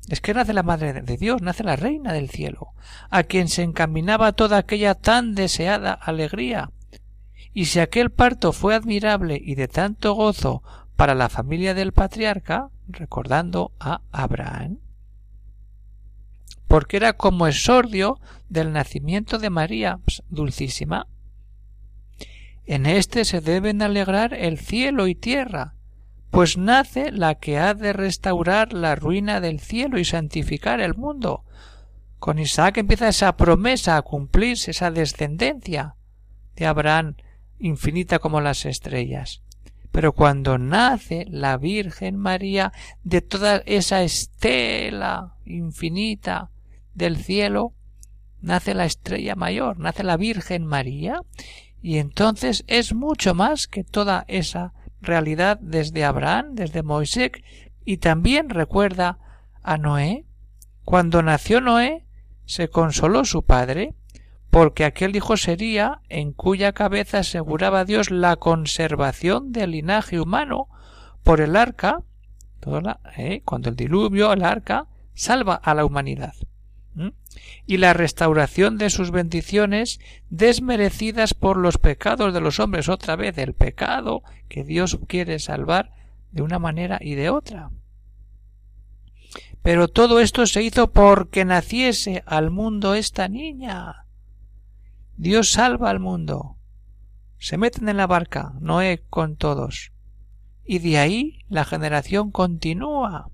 Es 0.09 0.21
que 0.21 0.33
nace 0.33 0.53
la 0.53 0.63
Madre 0.63 1.01
de 1.01 1.17
Dios, 1.17 1.41
nace 1.41 1.63
la 1.63 1.75
Reina 1.75 2.13
del 2.13 2.29
cielo, 2.29 2.73
a 3.11 3.23
quien 3.23 3.47
se 3.47 3.61
encaminaba 3.61 4.31
toda 4.31 4.57
aquella 4.57 4.95
tan 4.95 5.35
deseada 5.35 5.93
alegría. 5.93 6.71
Y 7.53 7.65
si 7.65 7.79
aquel 7.79 8.09
parto 8.09 8.51
fue 8.51 8.73
admirable 8.73 9.39
y 9.43 9.53
de 9.53 9.67
tanto 9.67 10.13
gozo 10.13 10.63
para 10.95 11.13
la 11.13 11.29
familia 11.29 11.75
del 11.75 11.93
patriarca, 11.93 12.69
recordando 12.87 13.71
a 13.79 14.01
Abraham, 14.11 14.79
porque 16.67 16.97
era 16.97 17.13
como 17.13 17.47
exordio 17.47 18.19
del 18.47 18.71
nacimiento 18.71 19.39
de 19.39 19.49
María 19.49 19.99
dulcísima. 20.29 21.07
En 22.69 22.85
éste 22.85 23.25
se 23.25 23.41
deben 23.41 23.81
alegrar 23.81 24.31
el 24.35 24.59
cielo 24.59 25.07
y 25.07 25.15
tierra, 25.15 25.73
pues 26.29 26.55
nace 26.55 27.11
la 27.11 27.33
que 27.33 27.57
ha 27.57 27.73
de 27.73 27.93
restaurar 27.93 28.73
la 28.73 28.93
ruina 28.93 29.41
del 29.41 29.59
cielo 29.59 29.97
y 29.97 30.05
santificar 30.05 30.79
el 30.79 30.93
mundo. 30.93 31.45
Con 32.19 32.37
Isaac 32.37 32.77
empieza 32.77 33.07
esa 33.07 33.35
promesa 33.37 33.97
a 33.97 34.03
cumplirse, 34.03 34.69
esa 34.69 34.91
descendencia 34.91 35.95
de 36.55 36.67
Abraham 36.67 37.15
infinita 37.57 38.19
como 38.19 38.39
las 38.39 38.65
estrellas. 38.65 39.41
Pero 39.91 40.13
cuando 40.13 40.59
nace 40.59 41.25
la 41.27 41.57
Virgen 41.57 42.17
María 42.17 42.71
de 43.03 43.21
toda 43.21 43.63
esa 43.65 44.03
estela 44.03 45.37
infinita 45.43 46.51
del 46.93 47.17
cielo, 47.17 47.73
nace 48.41 48.75
la 48.75 48.85
estrella 48.85 49.33
mayor, 49.33 49.79
nace 49.79 50.03
la 50.03 50.17
Virgen 50.17 50.67
María, 50.67 51.23
y 51.81 51.97
entonces 51.97 52.63
es 52.67 52.93
mucho 52.93 53.33
más 53.33 53.67
que 53.67 53.83
toda 53.83 54.25
esa 54.27 54.73
realidad 55.01 55.59
desde 55.61 56.03
Abraham, 56.03 56.55
desde 56.55 56.83
Moisés, 56.83 57.31
y 57.85 57.97
también 57.97 58.49
recuerda 58.49 59.17
a 59.63 59.77
Noé. 59.77 60.25
Cuando 60.83 61.21
nació 61.23 61.61
Noé, 61.61 62.05
se 62.45 62.67
consoló 62.69 63.23
su 63.23 63.43
padre, 63.43 63.95
porque 64.49 64.83
aquel 64.83 65.15
hijo 65.15 65.37
sería 65.37 66.01
en 66.09 66.33
cuya 66.33 66.73
cabeza 66.73 67.19
aseguraba 67.19 67.85
Dios 67.85 68.11
la 68.11 68.35
conservación 68.35 69.51
del 69.51 69.71
linaje 69.71 70.19
humano 70.19 70.67
por 71.23 71.39
el 71.39 71.55
arca, 71.55 72.01
¿eh? 73.17 73.41
cuando 73.45 73.69
el 73.69 73.75
diluvio, 73.75 74.33
el 74.33 74.43
arca, 74.43 74.87
salva 75.13 75.55
a 75.55 75.73
la 75.73 75.85
humanidad 75.85 76.33
y 77.65 77.77
la 77.77 77.93
restauración 77.93 78.77
de 78.77 78.89
sus 78.89 79.11
bendiciones 79.11 79.99
desmerecidas 80.29 81.33
por 81.33 81.57
los 81.57 81.77
pecados 81.77 82.33
de 82.33 82.41
los 82.41 82.59
hombres. 82.59 82.89
Otra 82.89 83.15
vez 83.15 83.37
el 83.37 83.53
pecado 83.53 84.23
que 84.47 84.63
Dios 84.63 84.99
quiere 85.07 85.39
salvar 85.39 85.91
de 86.31 86.41
una 86.41 86.59
manera 86.59 86.99
y 87.01 87.15
de 87.15 87.29
otra. 87.29 87.71
Pero 89.61 89.87
todo 89.87 90.19
esto 90.19 90.45
se 90.47 90.63
hizo 90.63 90.91
porque 90.91 91.45
naciese 91.45 92.23
al 92.25 92.49
mundo 92.49 92.93
esta 92.93 93.27
niña. 93.27 94.05
Dios 95.17 95.51
salva 95.51 95.89
al 95.89 95.99
mundo. 95.99 96.55
Se 97.37 97.57
meten 97.57 97.89
en 97.89 97.97
la 97.97 98.07
barca, 98.07 98.53
Noé 98.59 99.03
con 99.09 99.35
todos. 99.35 99.91
Y 100.65 100.79
de 100.79 100.97
ahí 100.97 101.45
la 101.49 101.65
generación 101.65 102.31
continúa 102.31 103.29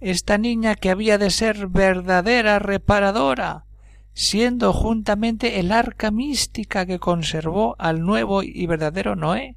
esta 0.00 0.38
niña 0.38 0.74
que 0.74 0.90
había 0.90 1.18
de 1.18 1.30
ser 1.30 1.68
verdadera 1.68 2.58
reparadora, 2.58 3.64
siendo 4.12 4.72
juntamente 4.72 5.60
el 5.60 5.72
arca 5.72 6.10
mística 6.10 6.86
que 6.86 6.98
conservó 6.98 7.76
al 7.78 8.00
nuevo 8.00 8.42
y 8.42 8.66
verdadero 8.66 9.14
Noé. 9.14 9.56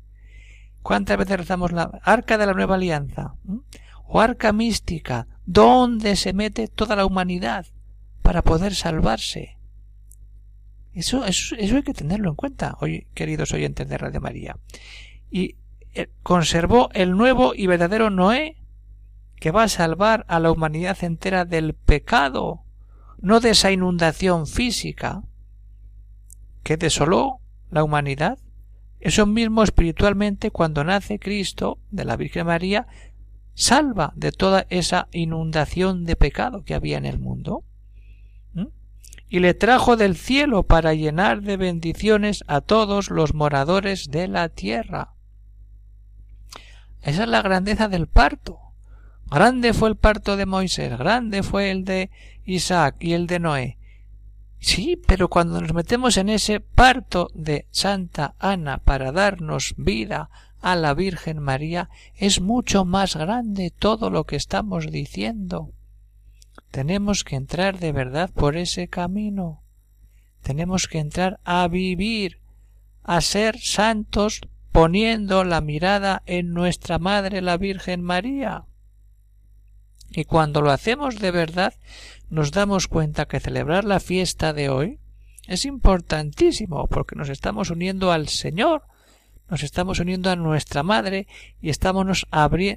¿Cuántas 0.81 1.17
veces 1.17 1.37
rezamos 1.37 1.71
la 1.71 1.99
arca 2.03 2.37
de 2.37 2.45
la 2.45 2.53
nueva 2.53 2.75
alianza? 2.75 3.35
¿Mm? 3.45 3.59
O 4.07 4.19
arca 4.19 4.51
mística, 4.51 5.27
donde 5.45 6.15
se 6.15 6.33
mete 6.33 6.67
toda 6.67 6.95
la 6.95 7.05
humanidad 7.05 7.65
para 8.21 8.41
poder 8.41 8.75
salvarse. 8.75 9.57
Eso, 10.93 11.25
eso, 11.25 11.55
eso 11.55 11.75
hay 11.75 11.83
que 11.83 11.93
tenerlo 11.93 12.29
en 12.29 12.35
cuenta, 12.35 12.77
hoy, 12.79 13.07
queridos 13.15 13.51
oyentes 13.53 13.87
de 13.87 14.19
María. 14.19 14.57
Y 15.31 15.55
eh, 15.95 16.09
conservó 16.21 16.89
el 16.93 17.11
nuevo 17.11 17.53
y 17.55 17.65
verdadero 17.67 18.09
Noé 18.09 18.57
que 19.43 19.51
va 19.51 19.63
a 19.63 19.67
salvar 19.67 20.23
a 20.29 20.39
la 20.39 20.51
humanidad 20.51 21.03
entera 21.03 21.43
del 21.43 21.73
pecado, 21.73 22.63
no 23.19 23.41
de 23.41 23.49
esa 23.49 23.73
inundación 23.73 24.47
física 24.47 25.23
que 26.63 26.77
desoló 26.77 27.41
la 27.69 27.83
humanidad. 27.83 28.39
Eso 29.01 29.25
mismo 29.25 29.61
espiritualmente 29.61 30.49
cuando 30.49 30.85
nace 30.85 31.19
Cristo 31.19 31.77
de 31.91 32.05
la 32.05 32.15
Virgen 32.15 32.45
María 32.45 32.87
salva 33.53 34.13
de 34.15 34.31
toda 34.31 34.65
esa 34.69 35.09
inundación 35.11 36.05
de 36.05 36.15
pecado 36.15 36.63
que 36.63 36.73
había 36.73 36.97
en 36.97 37.05
el 37.05 37.19
mundo. 37.19 37.65
Y 39.27 39.39
le 39.39 39.53
trajo 39.53 39.97
del 39.97 40.15
cielo 40.15 40.63
para 40.63 40.93
llenar 40.93 41.41
de 41.41 41.57
bendiciones 41.57 42.45
a 42.47 42.61
todos 42.61 43.09
los 43.09 43.33
moradores 43.33 44.09
de 44.09 44.29
la 44.29 44.47
tierra. 44.47 45.15
Esa 47.01 47.23
es 47.23 47.27
la 47.27 47.41
grandeza 47.41 47.89
del 47.89 48.07
parto. 48.07 48.62
Grande 49.33 49.73
fue 49.73 49.89
el 49.89 49.95
parto 49.95 50.37
de 50.37 50.45
Moisés, 50.45 50.95
grande 50.95 51.41
fue 51.41 51.71
el 51.71 51.85
de 51.85 52.11
Isaac 52.45 52.97
y 52.99 53.13
el 53.13 53.25
de 53.25 53.39
Noé. 53.39 53.77
Sí, 54.59 54.95
pero 55.07 55.27
cuando 55.27 55.59
nos 55.59 55.73
metemos 55.73 56.17
en 56.17 56.29
ese 56.29 56.59
parto 56.59 57.31
de 57.33 57.65
Santa 57.71 58.35
Ana 58.37 58.77
para 58.77 59.11
darnos 59.11 59.73
vida 59.75 60.29
a 60.61 60.75
la 60.75 60.93
Virgen 60.93 61.39
María, 61.39 61.89
es 62.15 62.41
mucho 62.41 62.85
más 62.85 63.15
grande 63.15 63.71
todo 63.71 64.11
lo 64.11 64.25
que 64.25 64.35
estamos 64.35 64.91
diciendo. 64.91 65.71
Tenemos 66.69 67.23
que 67.23 67.35
entrar 67.35 67.79
de 67.79 67.91
verdad 67.91 68.29
por 68.29 68.55
ese 68.55 68.87
camino. 68.87 69.63
Tenemos 70.43 70.87
que 70.87 70.99
entrar 70.99 71.39
a 71.43 71.67
vivir, 71.67 72.39
a 73.01 73.19
ser 73.19 73.59
santos, 73.59 74.41
poniendo 74.71 75.43
la 75.43 75.59
mirada 75.59 76.21
en 76.27 76.53
nuestra 76.53 76.99
Madre 76.99 77.41
la 77.41 77.57
Virgen 77.57 78.03
María. 78.03 78.65
Y 80.13 80.25
cuando 80.25 80.61
lo 80.61 80.71
hacemos 80.71 81.19
de 81.19 81.31
verdad, 81.31 81.73
nos 82.29 82.51
damos 82.51 82.87
cuenta 82.87 83.25
que 83.25 83.39
celebrar 83.39 83.83
la 83.83 83.99
fiesta 83.99 84.53
de 84.53 84.69
hoy 84.69 84.99
es 85.47 85.65
importantísimo 85.65 86.87
porque 86.87 87.15
nos 87.15 87.29
estamos 87.29 87.69
uniendo 87.69 88.11
al 88.11 88.27
Señor, 88.27 88.83
nos 89.49 89.63
estamos 89.63 89.99
uniendo 89.99 90.29
a 90.29 90.35
nuestra 90.35 90.83
Madre 90.83 91.27
y, 91.61 91.69
estamos 91.69 92.25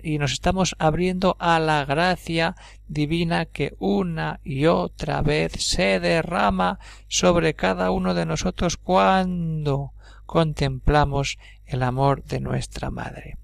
y 0.03 0.19
nos 0.19 0.33
estamos 0.33 0.75
abriendo 0.79 1.37
a 1.39 1.59
la 1.61 1.85
gracia 1.85 2.57
divina 2.89 3.45
que 3.47 3.75
una 3.79 4.41
y 4.43 4.67
otra 4.67 5.23
vez 5.23 5.53
se 5.53 6.01
derrama 6.01 6.79
sobre 7.07 7.55
cada 7.55 7.91
uno 7.91 8.15
de 8.15 8.27
nosotros 8.27 8.77
cuando 8.77 9.93
contemplamos 10.25 11.39
el 11.67 11.83
amor 11.83 12.25
de 12.25 12.41
nuestra 12.41 12.91
Madre. 12.91 13.37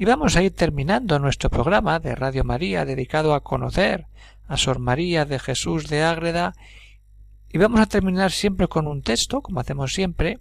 Y 0.00 0.06
vamos 0.06 0.34
a 0.34 0.42
ir 0.42 0.54
terminando 0.54 1.18
nuestro 1.18 1.50
programa 1.50 1.98
de 1.98 2.14
Radio 2.14 2.42
María 2.42 2.86
dedicado 2.86 3.34
a 3.34 3.42
conocer 3.42 4.06
a 4.48 4.56
Sor 4.56 4.78
María 4.78 5.26
de 5.26 5.38
Jesús 5.38 5.88
de 5.88 6.02
Ágreda 6.02 6.54
y 7.52 7.58
vamos 7.58 7.80
a 7.80 7.86
terminar 7.86 8.30
siempre 8.30 8.66
con 8.66 8.86
un 8.86 9.02
texto, 9.02 9.42
como 9.42 9.60
hacemos 9.60 9.92
siempre. 9.92 10.38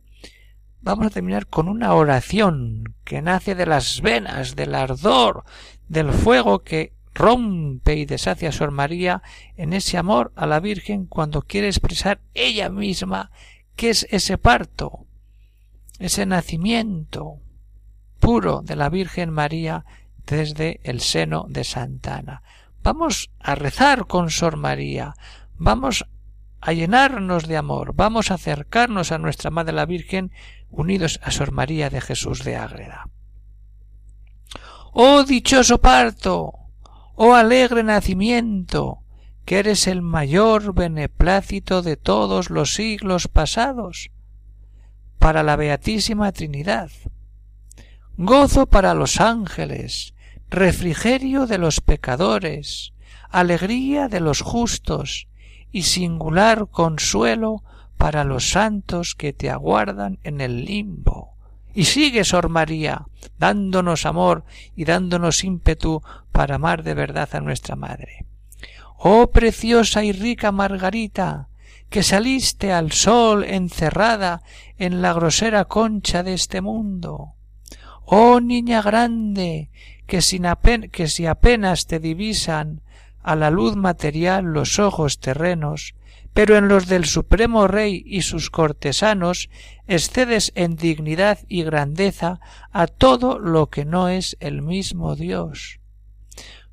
Vamos 0.80 1.08
a 1.08 1.10
terminar 1.10 1.48
con 1.48 1.68
una 1.68 1.94
oración 1.94 2.96
que 3.04 3.22
nace 3.22 3.54
de 3.54 3.66
las 3.66 4.00
venas, 4.00 4.56
del 4.56 4.76
ardor, 4.76 5.44
del 5.90 6.14
fuego 6.14 6.60
que 6.60 6.94
rompe 7.14 7.98
y 7.98 8.06
deshace 8.06 8.48
a 8.48 8.54
Sor 8.54 8.72
María 8.72 9.22
en 9.58 9.74
ese 9.74 9.98
amor 9.98 10.32
a 10.38 10.48
la 10.48 10.62
Virgen 10.62 11.06
cuando 11.06 11.42
quiere 11.42 11.68
expresar 11.68 12.22
ella 12.34 12.70
misma 12.70 13.30
qué 13.76 13.90
es 13.90 14.08
ese 14.10 14.38
parto, 14.38 15.06
ese 16.00 16.26
nacimiento, 16.26 17.42
puro 18.20 18.62
de 18.64 18.76
la 18.76 18.90
Virgen 18.90 19.32
María 19.32 19.86
desde 20.26 20.80
el 20.84 21.02
seno 21.02 21.46
de 21.50 21.64
Santa 21.64 22.18
Ana. 22.18 22.44
Vamos 22.84 23.32
a 23.40 23.56
rezar 23.56 24.08
con 24.08 24.30
Sor 24.30 24.58
María, 24.58 25.14
vamos 25.58 26.06
a 26.62 26.74
llenarnos 26.74 27.48
de 27.48 27.58
amor, 27.58 27.94
vamos 27.96 28.32
a 28.32 28.36
acercarnos 28.36 29.12
a 29.12 29.18
nuestra 29.18 29.50
Madre 29.50 29.74
la 29.74 29.86
Virgen 29.86 30.32
unidos 30.70 31.20
a 31.24 31.32
Sor 31.32 31.52
María 31.52 31.90
de 31.90 32.02
Jesús 32.02 32.44
de 32.44 32.56
Ágreda. 32.56 33.10
Oh 34.92 35.24
dichoso 35.24 35.80
parto, 35.80 36.54
oh 37.16 37.34
alegre 37.34 37.84
nacimiento, 37.84 39.00
que 39.46 39.60
eres 39.60 39.88
el 39.88 40.02
mayor 40.02 40.74
beneplácito 40.74 41.82
de 41.82 41.98
todos 41.98 42.50
los 42.50 42.76
siglos 42.76 43.28
pasados, 43.28 44.12
para 45.18 45.44
la 45.44 45.56
Beatísima 45.56 46.32
Trinidad 46.32 46.92
gozo 48.22 48.66
para 48.66 48.94
los 48.96 49.22
ángeles, 49.22 50.14
refrigerio 50.50 51.48
de 51.48 51.58
los 51.58 51.80
pecadores, 51.80 52.92
alegría 53.30 54.10
de 54.10 54.20
los 54.20 54.42
justos 54.42 55.30
y 55.72 55.84
singular 55.84 56.68
consuelo 56.70 57.64
para 57.96 58.26
los 58.26 58.50
santos 58.50 59.16
que 59.16 59.32
te 59.32 59.50
aguardan 59.50 60.20
en 60.24 60.42
el 60.42 60.66
limbo. 60.66 61.38
Y 61.74 61.86
sigue, 61.86 62.26
Sor 62.26 62.50
María, 62.50 63.06
dándonos 63.38 64.06
amor 64.06 64.44
y 64.76 64.84
dándonos 64.84 65.46
ímpetu 65.46 66.02
para 66.34 66.56
amar 66.56 66.84
de 66.84 66.96
verdad 66.96 67.30
a 67.32 67.40
nuestra 67.40 67.78
Madre. 67.78 68.26
Oh 68.98 69.28
preciosa 69.28 70.04
y 70.04 70.12
rica 70.12 70.52
Margarita, 70.52 71.48
que 71.90 72.04
saliste 72.04 72.74
al 72.74 72.92
sol 72.92 73.46
encerrada 73.46 74.42
en 74.78 75.02
la 75.02 75.14
grosera 75.14 75.64
concha 75.64 76.22
de 76.22 76.34
este 76.34 76.60
mundo. 76.60 77.36
Oh 78.12 78.40
niña 78.40 78.82
grande, 78.82 79.70
que, 80.08 80.24
sin 80.24 80.48
que 80.92 81.08
si 81.08 81.28
apenas 81.28 81.86
te 81.86 82.00
divisan 82.00 82.82
a 83.22 83.36
la 83.36 83.52
luz 83.52 83.76
material 83.76 84.46
los 84.46 84.80
ojos 84.80 85.20
terrenos, 85.20 85.94
pero 86.34 86.58
en 86.58 86.70
los 86.70 86.88
del 86.88 87.06
Supremo 87.06 87.68
Rey 87.68 88.02
y 88.04 88.24
sus 88.24 88.50
cortesanos 88.50 89.52
excedes 89.86 90.52
en 90.56 90.76
dignidad 90.76 91.38
y 91.48 91.62
grandeza 91.62 92.40
a 92.72 92.88
todo 92.88 93.38
lo 93.38 93.68
que 93.68 93.86
no 93.86 94.10
es 94.10 94.38
el 94.40 94.64
mismo 94.64 95.16
Dios. 95.16 95.80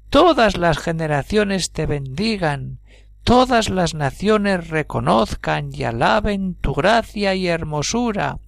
Todas 0.08 0.56
las 0.56 0.78
generaciones 0.78 1.70
te 1.70 1.84
bendigan, 1.84 2.78
todas 3.24 3.68
las 3.68 3.92
naciones 3.92 4.70
reconozcan 4.70 5.68
y 5.70 5.84
alaben 5.84 6.54
tu 6.54 6.72
gracia 6.72 7.34
y 7.34 7.46
hermosura, 7.46 8.38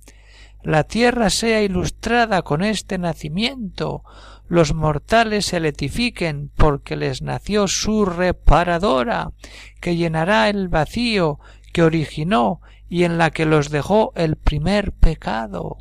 la 0.62 0.85
tierra 0.85 1.31
sea 1.31 1.62
ilustrada 1.62 2.42
con 2.42 2.62
este 2.62 2.99
nacimiento, 2.99 4.03
los 4.49 4.75
mortales 4.75 5.47
se 5.47 5.61
letifiquen 5.61 6.51
porque 6.57 6.97
les 6.97 7.23
nació 7.23 7.68
su 7.68 8.07
reparadora, 8.07 9.33
que 9.81 9.97
llenará 9.97 10.49
el 10.49 10.68
vacío 10.68 11.38
que 11.73 11.83
originó 11.83 12.61
y 12.88 13.05
en 13.05 13.18
la 13.18 13.31
que 13.31 13.44
los 13.44 13.71
dejó 13.71 14.12
el 14.16 14.37
primer 14.37 14.92
pecado. 14.92 15.77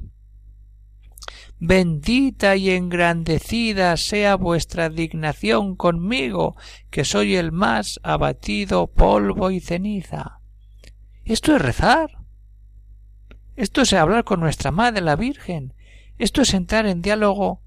Bendita 1.60 2.56
y 2.56 2.70
engrandecida 2.70 3.98
sea 3.98 4.36
vuestra 4.36 4.90
dignación 4.90 5.76
conmigo, 5.76 6.56
que 6.92 7.04
soy 7.04 7.36
el 7.36 7.52
más 7.52 8.00
abatido 8.04 8.88
polvo 8.88 9.50
y 9.50 9.60
ceniza. 9.60 10.40
Esto 11.24 11.56
es 11.56 11.62
rezar. 11.62 12.17
Esto 13.58 13.82
es 13.82 13.92
hablar 13.94 14.24
con 14.24 14.40
nuestra 14.40 14.70
Madre 14.70 15.02
la 15.02 15.16
Virgen. 15.16 15.74
Esto 16.20 16.44
es 16.44 16.54
entrar 16.54 16.86
en 16.86 17.02
diálogo 17.02 17.60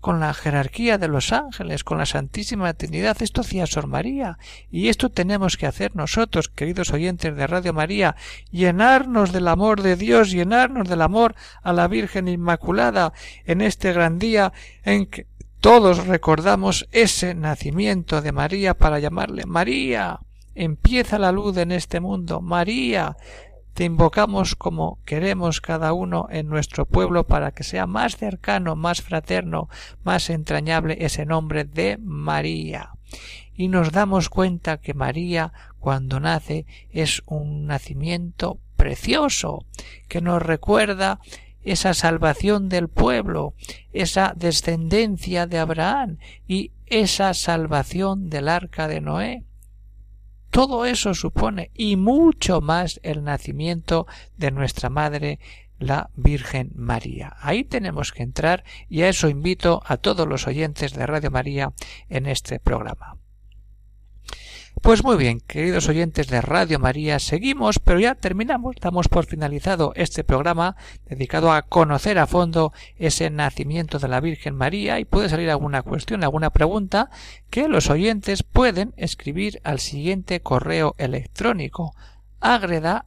con 0.00 0.20
la 0.20 0.32
jerarquía 0.32 0.96
de 0.96 1.06
los 1.06 1.34
ángeles, 1.34 1.84
con 1.84 1.98
la 1.98 2.06
Santísima 2.06 2.72
Trinidad. 2.72 3.20
Esto 3.20 3.42
hacía 3.42 3.66
Sor 3.66 3.88
María. 3.88 4.38
Y 4.70 4.88
esto 4.88 5.10
tenemos 5.10 5.58
que 5.58 5.66
hacer 5.66 5.94
nosotros, 5.94 6.48
queridos 6.48 6.94
oyentes 6.94 7.36
de 7.36 7.46
Radio 7.46 7.74
María, 7.74 8.16
llenarnos 8.50 9.30
del 9.30 9.48
amor 9.48 9.82
de 9.82 9.96
Dios, 9.96 10.30
llenarnos 10.30 10.88
del 10.88 11.02
amor 11.02 11.34
a 11.62 11.74
la 11.74 11.88
Virgen 11.88 12.26
Inmaculada 12.26 13.12
en 13.44 13.60
este 13.60 13.92
gran 13.92 14.18
día 14.18 14.54
en 14.82 15.04
que 15.04 15.26
todos 15.60 16.06
recordamos 16.06 16.88
ese 16.90 17.34
nacimiento 17.34 18.22
de 18.22 18.32
María 18.32 18.72
para 18.72 18.98
llamarle 18.98 19.44
María. 19.44 20.20
Empieza 20.54 21.18
la 21.18 21.32
luz 21.32 21.58
en 21.58 21.70
este 21.70 22.00
mundo. 22.00 22.40
María, 22.40 23.16
te 23.78 23.84
invocamos 23.84 24.56
como 24.56 24.98
queremos 25.04 25.60
cada 25.60 25.92
uno 25.92 26.26
en 26.32 26.48
nuestro 26.48 26.84
pueblo 26.84 27.28
para 27.28 27.52
que 27.52 27.62
sea 27.62 27.86
más 27.86 28.16
cercano, 28.16 28.74
más 28.74 29.02
fraterno, 29.02 29.68
más 30.02 30.30
entrañable 30.30 30.96
ese 30.98 31.24
nombre 31.24 31.62
de 31.62 31.96
María. 31.96 32.90
Y 33.54 33.68
nos 33.68 33.92
damos 33.92 34.30
cuenta 34.30 34.78
que 34.78 34.94
María, 34.94 35.52
cuando 35.78 36.18
nace, 36.18 36.66
es 36.90 37.22
un 37.24 37.66
nacimiento 37.66 38.58
precioso, 38.74 39.64
que 40.08 40.20
nos 40.20 40.42
recuerda 40.42 41.20
esa 41.62 41.94
salvación 41.94 42.68
del 42.68 42.88
pueblo, 42.88 43.54
esa 43.92 44.32
descendencia 44.34 45.46
de 45.46 45.58
Abraham 45.60 46.18
y 46.48 46.72
esa 46.86 47.32
salvación 47.32 48.28
del 48.28 48.48
arca 48.48 48.88
de 48.88 49.00
Noé. 49.00 49.44
Todo 50.50 50.86
eso 50.86 51.14
supone 51.14 51.70
y 51.74 51.96
mucho 51.96 52.60
más 52.60 53.00
el 53.02 53.22
nacimiento 53.22 54.06
de 54.36 54.50
nuestra 54.50 54.88
Madre 54.88 55.38
la 55.78 56.10
Virgen 56.14 56.72
María. 56.74 57.36
Ahí 57.40 57.64
tenemos 57.64 58.12
que 58.12 58.22
entrar 58.22 58.64
y 58.88 59.02
a 59.02 59.08
eso 59.08 59.28
invito 59.28 59.82
a 59.86 59.96
todos 59.96 60.26
los 60.26 60.46
oyentes 60.46 60.94
de 60.94 61.06
Radio 61.06 61.30
María 61.30 61.72
en 62.08 62.26
este 62.26 62.58
programa. 62.58 63.17
Pues 64.88 65.04
muy 65.04 65.18
bien, 65.18 65.40
queridos 65.40 65.86
oyentes 65.90 66.28
de 66.28 66.40
Radio 66.40 66.78
María, 66.78 67.18
seguimos, 67.18 67.78
pero 67.78 68.00
ya 68.00 68.14
terminamos, 68.14 68.76
damos 68.80 69.08
por 69.08 69.26
finalizado 69.26 69.92
este 69.96 70.24
programa 70.24 70.76
dedicado 71.04 71.52
a 71.52 71.60
conocer 71.60 72.18
a 72.18 72.26
fondo 72.26 72.72
ese 72.96 73.28
nacimiento 73.28 73.98
de 73.98 74.08
la 74.08 74.22
Virgen 74.22 74.56
María 74.56 74.98
y 74.98 75.04
puede 75.04 75.28
salir 75.28 75.50
alguna 75.50 75.82
cuestión, 75.82 76.24
alguna 76.24 76.48
pregunta 76.48 77.10
que 77.50 77.68
los 77.68 77.90
oyentes 77.90 78.42
pueden 78.42 78.94
escribir 78.96 79.60
al 79.62 79.78
siguiente 79.78 80.40
correo 80.40 80.94
electrónico 80.96 81.94
agreda. 82.40 83.04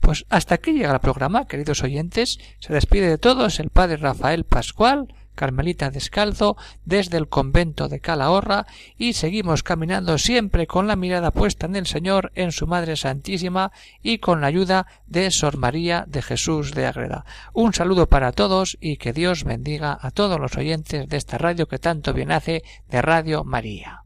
Pues 0.00 0.26
hasta 0.28 0.54
aquí 0.56 0.72
llega 0.72 0.92
el 0.92 1.00
programa, 1.00 1.46
queridos 1.46 1.82
oyentes. 1.82 2.38
Se 2.58 2.74
despide 2.74 3.08
de 3.08 3.16
todos 3.16 3.60
el 3.60 3.70
padre 3.70 3.96
Rafael 3.96 4.44
Pascual, 4.44 5.08
Carmelita 5.36 5.90
Descalzo 5.90 6.56
desde 6.84 7.18
el 7.18 7.28
convento 7.28 7.88
de 7.88 8.00
Calahorra 8.00 8.66
y 8.98 9.12
seguimos 9.12 9.62
caminando 9.62 10.18
siempre 10.18 10.66
con 10.66 10.88
la 10.88 10.96
mirada 10.96 11.30
puesta 11.30 11.66
en 11.66 11.76
el 11.76 11.86
Señor, 11.86 12.32
en 12.34 12.50
su 12.50 12.66
Madre 12.66 12.96
Santísima 12.96 13.70
y 14.02 14.18
con 14.18 14.40
la 14.40 14.48
ayuda 14.48 14.88
de 15.06 15.30
Sor 15.30 15.58
María 15.58 16.04
de 16.08 16.22
Jesús 16.22 16.72
de 16.72 16.86
Agreda. 16.86 17.24
Un 17.52 17.72
saludo 17.72 18.08
para 18.08 18.32
todos 18.32 18.76
y 18.80 18.96
que 18.96 19.12
Dios 19.12 19.44
bendiga 19.44 19.96
a 20.00 20.10
todos 20.10 20.40
los 20.40 20.56
oyentes 20.56 21.08
de 21.08 21.16
esta 21.16 21.38
radio 21.38 21.68
que 21.68 21.78
tanto 21.78 22.12
bien 22.12 22.32
hace 22.32 22.64
de 22.88 23.02
Radio 23.02 23.44
María. 23.44 24.05